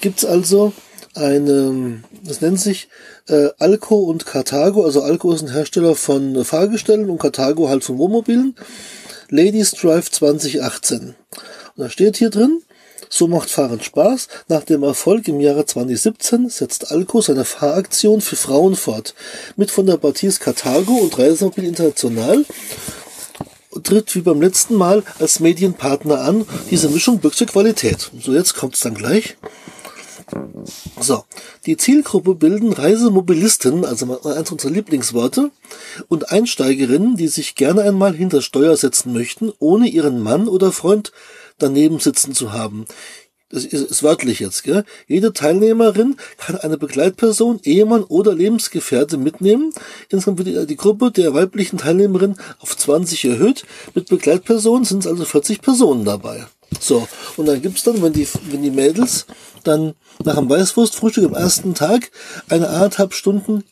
[0.00, 0.72] gibt's also
[1.14, 2.88] eine, das nennt sich
[3.28, 4.84] äh, Alco und Carthago.
[4.84, 8.54] Also Alco ist ein Hersteller von Fahrgestellen und Carthago halt von Wohnmobilen.
[9.28, 11.00] Ladies Drive 2018.
[11.00, 11.14] Und
[11.76, 12.62] da steht hier drin,
[13.08, 14.28] so macht Fahren Spaß.
[14.48, 19.14] Nach dem Erfolg im Jahre 2017 setzt Alco seine Fahraktion für Frauen fort.
[19.56, 22.44] Mit von der Baptiste Carthago und Reisemobil International
[23.82, 26.46] tritt wie beim letzten Mal als Medienpartner an.
[26.70, 28.10] Diese Mischung birgt zur Qualität.
[28.20, 29.36] So, jetzt kommt's dann gleich.
[31.00, 31.24] So,
[31.66, 35.50] die Zielgruppe bilden Reisemobilisten, also eins unserer Lieblingsworte,
[36.08, 41.12] und Einsteigerinnen, die sich gerne einmal hinter Steuer setzen möchten, ohne ihren Mann oder Freund
[41.58, 42.86] daneben sitzen zu haben.
[43.50, 44.84] Das ist, ist wörtlich jetzt, gell?
[45.06, 49.72] Jede Teilnehmerin kann eine Begleitperson, Ehemann oder Lebensgefährte mitnehmen.
[50.08, 53.64] Insgesamt wird die- die Gruppe der weiblichen Teilnehmerinnen auf 20 erhöht.
[53.94, 56.46] Mit Begleitpersonen sind es also 40 Personen dabei.
[56.80, 59.26] So, und dann gibt's dann, wenn die, wenn die Mädels
[59.62, 62.10] dann nach dem Weißwurstfrühstück am ersten Tag
[62.48, 63.62] eine anderthalb Stunden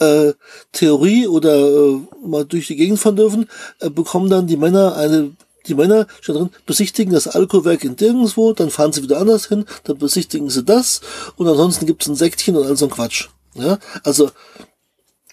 [0.00, 0.32] äh,
[0.72, 3.48] Theorie oder äh, mal durch die Gegend fahren dürfen,
[3.80, 5.32] äh, bekommen dann die Männer eine,
[5.66, 9.64] die Männer steht drin, besichtigen das Alkoholwerk in nirgendwo, dann fahren sie wieder anders hin,
[9.84, 11.00] dann besichtigen sie das
[11.36, 13.28] und ansonsten gibt's ein Sektchen und all so ein Quatsch.
[13.54, 14.30] Ja, also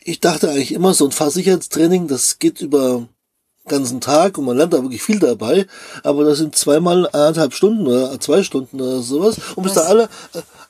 [0.04, 3.08] ich dachte eigentlich immer, so ein Fahrsicherheitstraining, das geht über
[3.68, 5.68] ganzen Tag und man lernt da wirklich viel dabei,
[6.04, 10.10] aber das sind zweimal eineinhalb Stunden oder zwei Stunden oder sowas und bis da alle,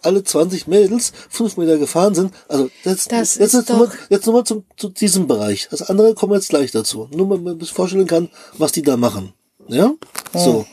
[0.01, 4.43] alle 20 Mädels fünf Meter gefahren sind, also jetzt, Das jetzt, jetzt nochmal, jetzt nochmal
[4.43, 5.67] zu, zu diesem Bereich.
[5.69, 7.07] Das andere kommen jetzt gleich dazu.
[7.11, 9.33] Nur mal, man sich vorstellen kann, was die da machen.
[9.67, 9.93] Ja?
[10.33, 10.65] So.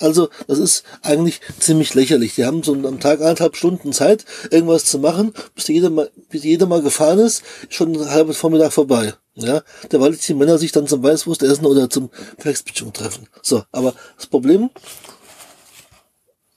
[0.00, 2.34] Also, das ist eigentlich ziemlich lächerlich.
[2.34, 6.42] Die haben so am Tag eineinhalb Stunden Zeit, irgendwas zu machen, bis jeder mal, bis
[6.42, 9.14] jeder mal gefahren ist, schon ein halbes Vormittag vorbei.
[9.34, 13.28] Ja, derweil die Männer sich dann zum Weißwurst essen oder zum Flexbitchung treffen.
[13.42, 14.70] So, aber das Problem,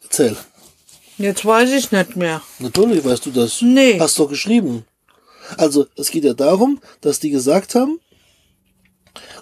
[0.03, 0.35] erzähl.
[1.17, 2.41] Jetzt weiß ich nicht mehr.
[2.59, 3.61] Natürlich weißt du das.
[3.61, 3.99] Nee.
[3.99, 4.85] Hast doch geschrieben.
[5.57, 7.99] Also, es geht ja darum, dass die gesagt haben,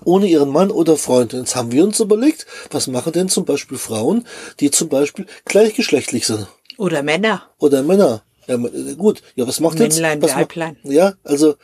[0.03, 1.33] ohne ihren Mann oder Freund.
[1.33, 4.25] Und Jetzt haben wir uns überlegt, was machen denn zum Beispiel Frauen,
[4.59, 6.47] die zum Beispiel gleichgeschlechtlich sind?
[6.77, 7.43] Oder Männer.
[7.59, 8.23] Oder Männer.
[8.47, 9.21] Ja, äh, gut.
[9.35, 9.95] Ja, was macht jetzt?
[9.95, 10.77] Männlein, was ma- Weiblein.
[10.83, 11.55] Ja, also,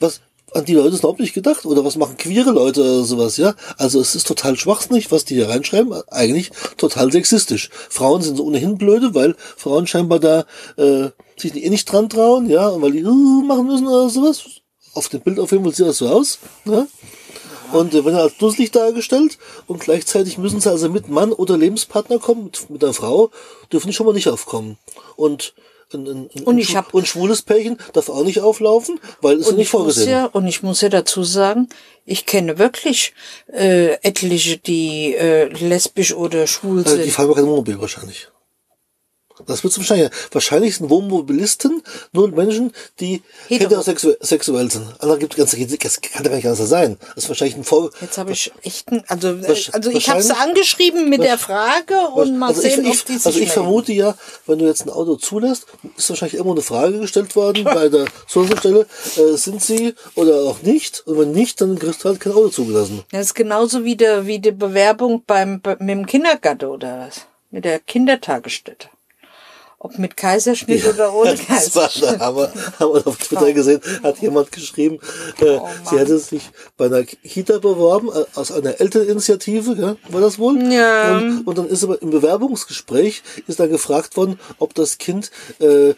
[0.00, 0.20] was,
[0.52, 1.66] an die Leute ist überhaupt nicht gedacht.
[1.66, 3.54] Oder was machen queere Leute oder sowas, ja?
[3.76, 5.92] Also, es ist total schwachsinnig, was die hier reinschreiben.
[6.08, 7.68] Eigentlich total sexistisch.
[7.90, 10.46] Frauen sind so ohnehin blöde, weil Frauen scheinbar da,
[10.78, 14.44] äh, sich eh nicht dran trauen, ja, und weil die, uh, machen müssen oder sowas.
[14.94, 16.86] Auf dem Bild auf jeden Fall sieht das so aus, ja?
[17.72, 22.18] Und äh, werden als dusselig dargestellt und gleichzeitig müssen sie also mit Mann oder Lebenspartner
[22.18, 23.30] kommen, mit, mit einer Frau,
[23.72, 24.78] dürfen die schon mal nicht aufkommen.
[25.16, 25.54] Und
[25.92, 29.46] ein, ein, ein, Und ich hab- und schwules Pärchen darf auch nicht auflaufen, weil es
[29.52, 30.10] nicht ich muss vorgesehen.
[30.10, 31.68] ja, und ich muss ja dazu sagen,
[32.04, 33.14] ich kenne wirklich
[33.52, 37.12] äh, etliche, die äh, lesbisch oder schwul Also die sind.
[37.12, 38.28] fahren aber kein Wohnmobil wahrscheinlich.
[39.46, 40.10] Das wird wahrscheinlich.
[40.32, 41.82] Wahrscheinlich sind Wohnmobilisten
[42.12, 43.70] nur Menschen, die Hetero.
[43.70, 44.86] heterosexuell sexuell sind.
[44.98, 46.96] Andere gibt ganz, das kann ja gar nicht anders sein.
[47.14, 47.90] Das ist wahrscheinlich ein Vor.
[48.00, 51.98] Jetzt habe ich echt, ein, also, äh, also ich habe wahrscheinlich- angeschrieben mit der Frage
[52.14, 54.84] und mal also sehen, ich, ob die sich Also ich vermute ja, wenn du jetzt
[54.84, 59.62] ein Auto zulässt, ist wahrscheinlich immer eine Frage gestellt worden bei der Sourcestelle, äh, sind
[59.62, 61.06] sie oder auch nicht?
[61.06, 63.02] Und wenn nicht, dann kriegst du halt kein Auto zugelassen.
[63.12, 67.26] Das ist genauso wie die, wie die Bewerbung beim, bei, mit dem Kindergarten oder was?
[67.50, 68.88] Mit der Kindertagesstätte.
[69.86, 72.20] Ob mit Kaiserschnitt oder ohne Das war Kaiserschnitt.
[72.20, 74.98] da haben wir, haben wir auf Twitter gesehen, hat jemand geschrieben,
[75.40, 80.20] äh, Oh sie hätte sich bei einer Kita beworben, äh, aus einer Elterninitiative, ja, war
[80.20, 80.60] das wohl?
[80.72, 81.18] Ja.
[81.18, 85.94] Und, und dann ist aber im Bewerbungsgespräch ist dann gefragt worden, ob das Kind äh,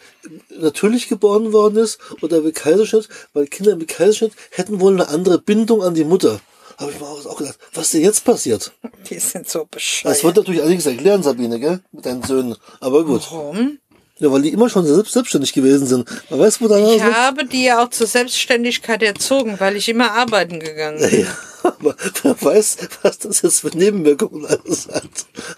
[0.59, 5.39] natürlich geboren worden ist oder mit Kaiserschnitt, weil Kinder mit Kaiserschnitt hätten wohl eine andere
[5.39, 6.39] Bindung an die Mutter.
[6.79, 8.71] Habe ich mir auch gedacht, was denn jetzt passiert?
[9.09, 10.23] Die sind so Das bescheuert.
[10.23, 11.81] wird natürlich einiges erklären, Sabine, gell?
[11.91, 12.55] Mit deinen Söhnen.
[12.79, 13.27] Aber gut.
[13.31, 13.79] Warum?
[14.17, 16.07] Ja, weil die immer schon selbst, selbstständig gewesen sind.
[16.29, 20.11] Man weiß, wo da Ich habe die ja auch zur Selbstständigkeit erzogen, weil ich immer
[20.11, 21.21] arbeiten gegangen bin.
[21.21, 21.27] Ja,
[21.63, 25.03] aber wer weiß, was das jetzt für Nebenwirkungen alles hat.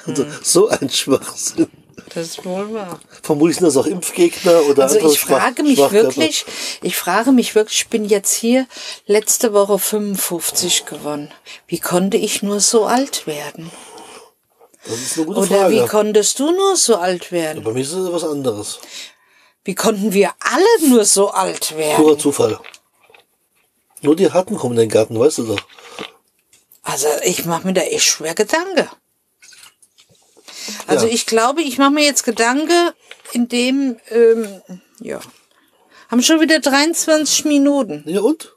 [0.05, 1.67] Also, so ein Schwachsinn.
[2.13, 2.99] Das ist wohl wahr.
[3.23, 6.45] Vermutlich sind das auch Impfgegner oder Also andere ich frage mich wirklich,
[6.81, 8.67] ich frage mich wirklich, ich bin jetzt hier
[9.05, 11.31] letzte Woche 55 geworden.
[11.67, 13.71] Wie konnte ich nur so alt werden?
[14.85, 15.75] Das ist eine gute Oder Frage.
[15.75, 17.63] wie konntest du nur so alt werden?
[17.63, 18.79] Bei mir ist es was anderes.
[19.63, 22.03] Wie konnten wir alle nur so alt werden?
[22.03, 22.59] Purer Zufall.
[24.01, 25.59] Nur die Ratten kommen in den Garten, weißt du doch.
[26.81, 28.89] Also ich mache mir da echt schwer Gedanke.
[30.91, 31.13] Also Ja.
[31.13, 32.93] ich glaube, ich mache mir jetzt Gedanke,
[33.33, 34.61] indem, ähm,
[34.99, 35.19] ja,
[36.09, 38.03] haben schon wieder 23 Minuten.
[38.05, 38.55] Ja und?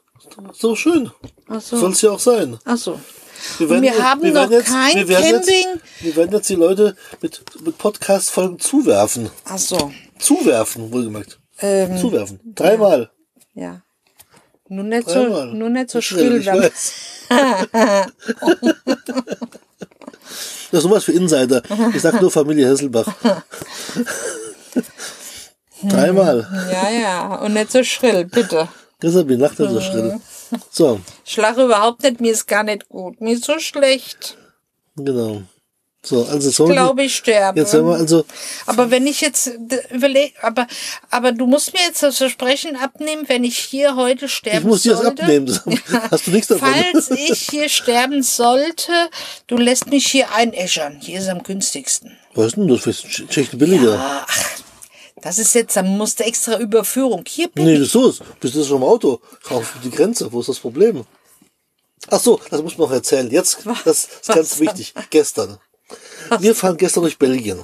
[0.61, 1.11] Doch schön.
[1.59, 1.77] So.
[1.77, 2.59] Soll es ja auch sein.
[2.65, 2.99] Ach so.
[3.59, 5.67] Wir, Wir jetzt- haben wir noch werden kein wir werden Camping.
[5.75, 9.29] Jetzt, wir werden jetzt die Leute mit, mit Podcast-Folgen zuwerfen.
[9.45, 9.91] Ach so.
[10.19, 11.39] Zuwerfen, wohlgemerkt.
[11.59, 12.39] Ähm, Zuwerfen.
[12.55, 13.11] Dreimal.
[13.53, 13.81] Ja.
[14.67, 16.93] Nur nicht so, nur nicht so Schrill, ich weiß.
[20.75, 21.61] Das ist nur was für Insider.
[21.93, 23.07] Ich sag nur Familie Hesselbach.
[25.83, 26.45] Dreimal.
[26.69, 27.35] Ja, ja.
[27.35, 28.67] Und nicht so schrill, bitte.
[29.01, 30.19] Deshalb lacht nicht so schrill.
[30.69, 33.21] So, Ich lache überhaupt nicht, mir ist gar nicht gut.
[33.21, 34.37] Mir ist so schlecht.
[34.97, 35.43] genau.
[36.05, 36.67] So, also so.
[36.67, 37.59] Ich glaube, ich sterbe.
[37.59, 38.25] Jetzt werden wir also,
[38.67, 39.51] Aber wenn ich jetzt
[39.91, 40.67] überlege, aber,
[41.09, 44.83] aber du musst mir jetzt das Versprechen abnehmen, wenn ich hier heute sterben ich muss
[44.83, 45.47] dir das abnehmen.
[46.11, 46.69] Hast du nichts davon?
[46.69, 48.91] Falls ich hier sterben sollte,
[49.47, 50.99] du lässt mich hier einäschern.
[51.01, 52.15] Hier ist am günstigsten.
[52.35, 53.97] Was ist denn das für Tschechen billiger?
[53.99, 54.27] Ach,
[55.21, 57.23] das ist jetzt, dann musste extra Überführung.
[57.27, 58.13] Hier bin Nee, das ist so.
[58.39, 59.21] Bist du schon im Auto?
[59.49, 60.31] Auf die Grenze.
[60.31, 61.03] Wo ist das Problem?
[62.09, 63.29] Ach so, das muss man noch erzählen.
[63.31, 64.93] Jetzt, das ist ganz wichtig.
[65.09, 65.57] Gestern.
[66.39, 67.59] Wir fahren gestern durch Belgien.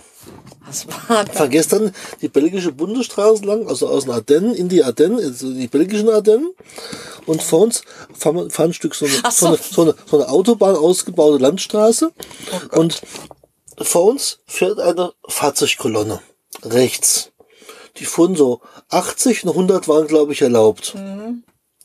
[0.65, 1.35] Was war das?
[1.35, 5.67] fahren gestern die belgische Bundesstraße lang, also aus den Ardennen in die Ardennen, also die
[5.67, 6.53] belgischen Ardennen.
[7.25, 7.81] Und vor uns
[8.13, 9.29] fahren, wir- fahren ein Stück so eine, so.
[9.31, 9.45] so.
[9.47, 12.11] eine, so, eine, so eine Autobahn ausgebaute Landstraße.
[12.71, 13.01] und
[13.81, 16.21] vor uns fährt eine Fahrzeugkolonne.
[16.63, 17.31] Rechts.
[17.97, 20.95] Die fuhren so 80 und 100 waren, glaube ich, erlaubt.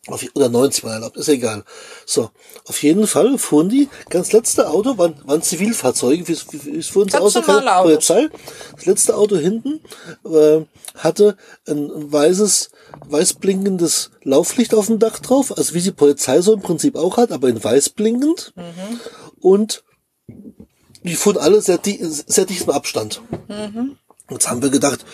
[0.09, 1.65] Auf, oder 90 Mal erlaubt, ist egal.
[2.05, 2.31] So,
[2.67, 7.21] auf jeden Fall fuhren die, ganz letzte Auto, waren, waren Zivilfahrzeuge, wie, wie fuhren sie
[7.21, 7.83] aus, Autos.
[7.83, 8.29] Polizei.
[8.77, 9.81] Das letzte Auto hinten
[10.25, 10.65] äh,
[10.95, 12.71] hatte ein weißes,
[13.09, 17.17] weiß blinkendes Lauflicht auf dem Dach drauf, also wie die Polizei so im Prinzip auch
[17.17, 18.55] hat, aber in weiß blinkend.
[19.41, 19.83] Und
[21.03, 23.21] die fuhren alle sehr, sehr dicht im Abstand.
[24.29, 25.05] Jetzt haben wir gedacht,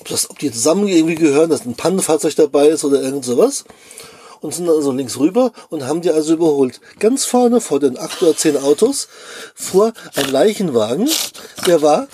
[0.00, 3.64] ob, das, ob die zusammen irgendwie gehören, dass ein Pannenfahrzeug dabei ist oder irgend sowas.
[4.42, 6.80] Und sind dann also links rüber und haben die also überholt.
[6.98, 9.08] Ganz vorne vor den acht oder zehn Autos
[9.54, 11.08] fuhr ein Leichenwagen,
[11.66, 12.08] der war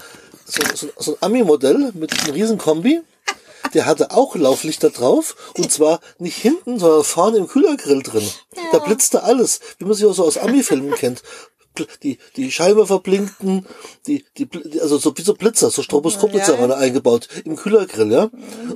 [0.45, 3.01] so, so, so ein Ami-Modell mit einem riesen Kombi.
[3.75, 8.27] Der hatte auch Lauflichter drauf und zwar nicht hinten, sondern vorne im Kühlergrill drin.
[8.73, 11.23] Da blitzte alles, wie man sich auch so aus Ami-Filmen kennt.
[12.03, 13.67] Die, die Scheinwerfer blinkten,
[14.07, 14.49] die, die,
[14.81, 18.31] also so wie so Blitzer, so Stroboskopblitzer Ja, waren da eingebaut im Kühlergrill, ja.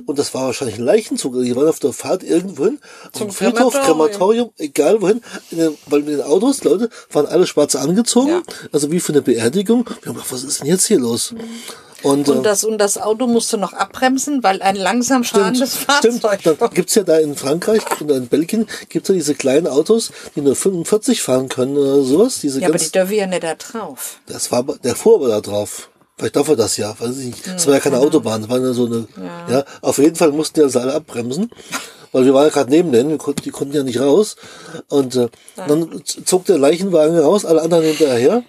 [0.05, 1.33] Und das war wahrscheinlich ein Leichenzug.
[1.41, 2.79] Die waren auf der Fahrt irgendwohin,
[3.11, 3.85] Zum Friedhof, Krematorium.
[3.85, 8.43] Krematorium, egal wohin, in den, weil mit den Autos, Leute, waren alle schwarz angezogen, Ja.
[8.71, 9.85] also wie für eine Beerdigung.
[10.01, 11.33] Wir haben gedacht, was ist denn jetzt hier los?
[12.03, 16.21] Und, Und äh, das, und das Auto musste noch abbremsen, weil ein langsam fahrendes Stimmt,
[16.21, 20.11] Fahrzeug dann gibt's ja da in Frankreich und in Belgien gibt's ja diese kleinen Autos,
[20.35, 22.41] die nur 45 fahren können oder sowas.
[22.41, 24.19] Diese Ja, aber die dürfen ja nicht da drauf.
[24.27, 25.89] das war, der fuhr aber da drauf.
[26.17, 27.47] Vielleicht darf er das ja, weiß ich nicht.
[27.47, 29.07] Das war ja keine Autobahn, das war ja so eine,
[29.49, 29.65] ja.
[29.81, 31.49] auf jeden Fall mussten die also alle abbremsen.
[32.13, 33.09] Weil wir waren ja gerade neben denen,
[33.43, 34.37] die konnten ja nicht raus.
[34.87, 35.27] Und äh,
[35.67, 38.43] dann zog der Leichenwagen raus, alle anderen hinterher.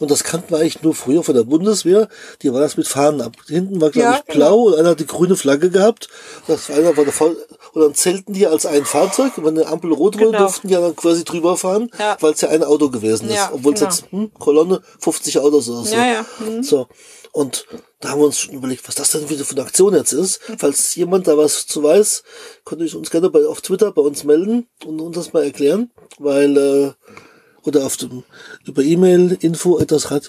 [0.00, 2.08] Und das kannten wir eigentlich nur früher von der Bundeswehr.
[2.42, 3.32] Die war das mit Fahnen ab.
[3.46, 6.08] Hinten war, glaube Ja, ich, blau und einer hat die grüne Flagge gehabt.
[6.48, 7.36] Das war einer war der voll,
[7.74, 9.36] und dann zählten die als ein Fahrzeug.
[9.38, 10.38] Und wenn eine Ampel rot wurde, Genau.
[10.38, 12.16] durften die ja dann quasi drüber fahren, Ja.
[12.20, 13.36] weil es ja ein Auto gewesen ist.
[13.36, 13.90] Ja, Obwohl es genau.
[13.92, 15.94] jetzt hm, Kolonne 50 Autos oder so.
[15.94, 16.26] Ja, ja.
[16.38, 16.62] Mhm.
[17.32, 17.66] Und
[18.00, 20.40] da haben wir uns schon überlegt, was das denn wieder für eine Aktion jetzt ist.
[20.58, 22.24] Falls jemand da was zu weiß,
[22.64, 25.90] könnt ihr uns gerne bei, auf Twitter bei uns melden und uns das mal erklären,
[26.18, 26.92] weil, äh,
[27.64, 28.22] oder auf dem,
[28.64, 29.80] über E-Mail info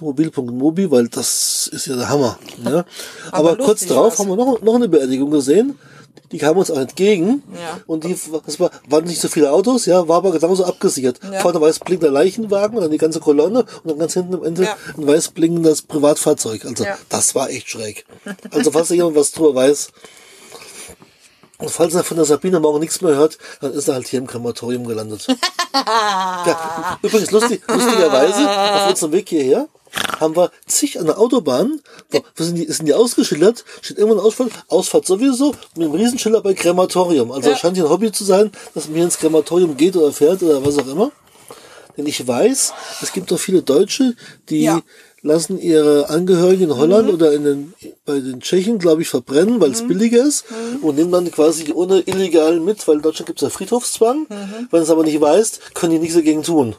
[0.01, 2.37] mobil.mobi, weil das ist ja der Hammer.
[2.63, 2.85] Ja.
[3.31, 4.19] Aber, lustig kurz darauf war's.
[4.19, 5.77] haben wir noch, noch eine Beerdigung gesehen.
[6.31, 7.43] Die kam uns auch entgegen.
[7.53, 7.79] Ja.
[7.87, 8.15] Und die,
[8.45, 11.19] das war, waren nicht so viele Autos, ja, war aber genauso abgesichert.
[11.23, 11.39] Ja.
[11.39, 14.63] Vorne weiß blinkender Leichenwagen und dann die ganze Kolonne und dann ganz hinten am Ende
[14.63, 14.77] Ja.
[14.97, 16.65] ein weiß blinkendes Privatfahrzeug.
[16.65, 18.05] Also, das war echt schräg.
[18.51, 19.89] Also, falls jemand was drüber weiß.
[21.62, 24.19] Und falls er von der Sabine morgen nichts mehr hört, dann ist er halt hier
[24.19, 25.28] im Krematorium gelandet.
[25.76, 29.67] ja, übrigens, lustig, lustigerweise, auf unserem Weg hierher
[30.19, 34.26] haben wir zig an der Autobahn, wo, sind die, sind die ausgeschildert, steht irgendwo eine
[34.26, 37.32] Ausfahrt, Ausfahrt sowieso, mit einem Riesenschilder bei Krematorium.
[37.32, 37.58] Also Ja.
[37.58, 40.65] scheint hier ein Hobby zu sein, dass man hier ins Krematorium geht oder fährt oder
[40.65, 41.12] was auch immer.
[41.97, 44.15] Denn ich weiß, es gibt doch viele Deutsche,
[44.50, 44.82] die Ja.
[45.21, 47.73] Lassen ihre Angehörigen in Holland oder in den,
[48.05, 50.45] bei den Tschechen, glaube ich, verbrennen, weil es billiger ist
[50.81, 54.25] und nehmen dann quasi ohne illegal mit, weil in Deutschland gibt es ja Friedhofszwang.
[54.29, 56.75] Wenn du es aber nicht weißt, können die nichts dagegen tun.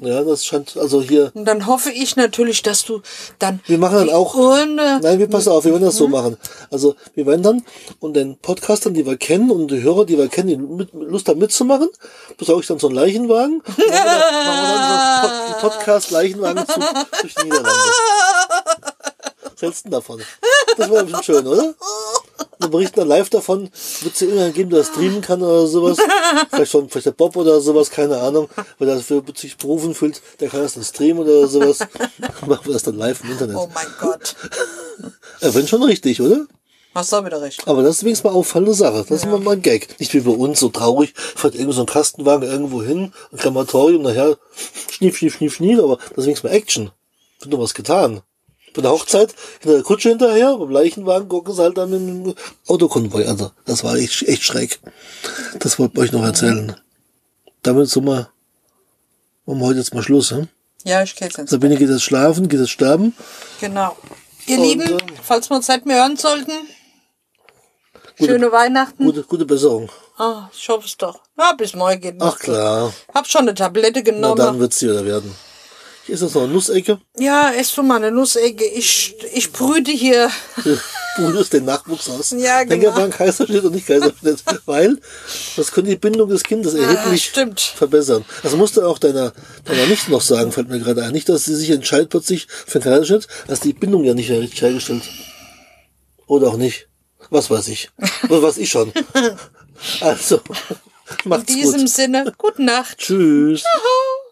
[0.00, 1.30] Ja, das scheint also hier.
[1.34, 3.00] Und dann hoffe ich natürlich, dass du
[3.38, 4.34] dann Wir machen dann auch.
[4.34, 6.36] Urne Nein, wir passen auf, wir werden das so machen.
[6.70, 7.64] Also wir werden dann
[8.00, 11.28] und den Podcastern, die wir kennen und die Hörer, die wir kennen, die mit, Lust
[11.28, 11.88] haben mitzumachen,
[12.38, 13.60] besorge ich dann so einen Leichenwagen.
[13.60, 16.84] Und machen wir dann, machen wir dann so einen Pod- Podcast Leichenwagenzug
[17.22, 17.70] durch die Niederlande.
[19.52, 20.20] Was hältst du denn davon?
[20.76, 21.74] Das wäre bestimmt schön, oder?
[22.58, 23.70] Wir berichten dann live davon,
[24.00, 25.98] wird es ja irgendwann geben, der das streamen kann oder sowas.
[26.50, 30.48] Vielleicht von vielleicht der Bob oder sowas, keine Ahnung, weil er sich berufen fühlt, der
[30.48, 31.78] kann das dann streamen oder sowas.
[32.46, 33.56] Machen wir das dann live im Internet.
[33.56, 34.34] Oh mein Gott.
[35.42, 36.46] Ja, wenn schon richtig, oder?
[36.96, 37.68] Hast du wieder recht.
[37.68, 39.04] Aber das ist wenigstens mal auffallende Sache.
[39.06, 40.00] Das ist immer mal ein Gag.
[40.00, 44.00] Nicht wie bei uns so traurig, fährt irgend so ein Kastenwagen irgendwo hin, ein Krematorium,
[44.00, 44.38] nachher
[44.90, 46.90] schnief, schnief, schnief, schnief, aber das ist wenigstens mal Action.
[47.40, 48.22] Wird doch was getan.
[48.76, 52.34] Bei der Hochzeit hinter der Kutsche hinterher, beim Leichenwagen gucken sie halt dann mit dem
[52.68, 53.24] Autokonvoi.
[53.26, 54.78] Also, das war echt, echt schräg.
[55.58, 56.76] Das wollte ich euch noch erzählen.
[57.62, 58.28] Damit sind wir,
[59.46, 60.30] machen wir heute jetzt mal Schluss.
[60.30, 60.48] Hm?
[60.84, 61.48] Ja, ich gehe jetzt.
[61.48, 63.16] Sabine geht jetzt schlafen, geht jetzt sterben.
[63.60, 63.96] Genau.
[64.46, 66.52] Ihr Und, Lieben, ähm, falls wir uns nicht mehr hören sollten,
[68.18, 69.04] schöne Weihnachten.
[69.04, 69.90] Gute, gute Besserung.
[70.18, 71.20] Ah, ich hoffe es doch.
[71.38, 72.16] Ja, bis morgen geht.
[72.20, 72.92] Ach klar.
[73.12, 74.36] Hab schon eine Tablette Na, genommen.
[74.36, 75.34] dann wird's dir wieder werden.
[76.08, 77.00] Ist jetzt noch eine Nussecke.
[77.18, 78.64] Ja, ess du mal eine Nussecke.
[78.64, 80.30] Ich, ich brüte hier.
[81.16, 82.30] Brütest den Nachwuchs aus.
[82.30, 82.70] Ja, genau.
[82.76, 84.98] Denke an Kaiserschnitt und nicht Kaiserschnitt, weil
[85.56, 87.60] das könnte die Bindung des Kindes erheblich stimmt.
[87.60, 88.24] verbessern.
[88.44, 89.32] Das musst du auch deiner,
[89.64, 91.10] deiner Nichte noch sagen, fällt mir gerade ein.
[91.12, 94.40] Nicht, dass sie sich entscheidet plötzlich für einen Kaiserschnitt, dass die Bindung ja nicht mehr
[94.40, 95.02] richtig hergestellt.
[96.28, 96.88] Oder auch nicht.
[97.30, 97.90] Was weiß ich.
[98.28, 98.92] Was weiß ich schon.
[100.00, 100.36] Also,
[101.24, 101.88] In macht's diesem gut.
[101.88, 102.98] Sinne, gute Nacht.
[102.98, 103.62] Tschüss.
[103.62, 104.25] Ciao.